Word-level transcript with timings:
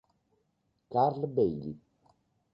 Carl 0.89 1.27
Bailey 1.27 1.77